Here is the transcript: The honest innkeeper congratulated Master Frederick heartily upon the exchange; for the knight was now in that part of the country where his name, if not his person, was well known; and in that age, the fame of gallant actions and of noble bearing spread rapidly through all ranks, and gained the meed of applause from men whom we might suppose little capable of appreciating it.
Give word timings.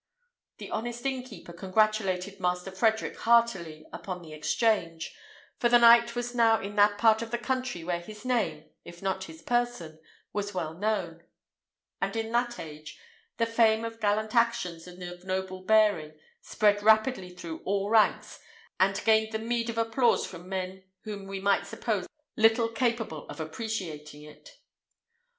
The 0.57 0.71
honest 0.71 1.05
innkeeper 1.05 1.53
congratulated 1.53 2.39
Master 2.39 2.71
Frederick 2.71 3.17
heartily 3.19 3.85
upon 3.93 4.23
the 4.23 4.33
exchange; 4.33 5.15
for 5.59 5.69
the 5.69 5.77
knight 5.77 6.15
was 6.15 6.33
now 6.33 6.59
in 6.59 6.75
that 6.77 6.97
part 6.97 7.21
of 7.21 7.29
the 7.29 7.37
country 7.37 7.83
where 7.83 7.99
his 7.99 8.25
name, 8.25 8.71
if 8.83 9.03
not 9.03 9.25
his 9.25 9.43
person, 9.43 9.99
was 10.33 10.55
well 10.55 10.73
known; 10.73 11.21
and 12.01 12.15
in 12.15 12.31
that 12.31 12.57
age, 12.59 12.97
the 13.37 13.45
fame 13.45 13.85
of 13.85 13.99
gallant 13.99 14.33
actions 14.33 14.87
and 14.87 15.03
of 15.03 15.23
noble 15.23 15.61
bearing 15.61 16.17
spread 16.41 16.81
rapidly 16.81 17.29
through 17.35 17.61
all 17.63 17.91
ranks, 17.91 18.39
and 18.79 19.03
gained 19.05 19.31
the 19.31 19.37
meed 19.37 19.69
of 19.69 19.77
applause 19.77 20.25
from 20.25 20.49
men 20.49 20.83
whom 21.01 21.27
we 21.27 21.39
might 21.39 21.67
suppose 21.67 22.07
little 22.35 22.69
capable 22.69 23.29
of 23.29 23.39
appreciating 23.39 24.23
it. 24.23 24.57